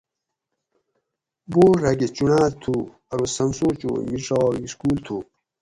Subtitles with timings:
[1.51, 2.75] بورڈ راۤکہۤ چونڑاۤل تھو
[3.11, 5.17] ارو سمسو چو میڄاگ سکول تھو